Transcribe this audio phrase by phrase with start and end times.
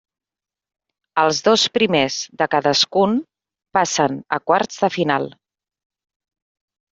[1.23, 3.13] Els dos primers de cadascun
[3.79, 5.29] passen a quarts de final.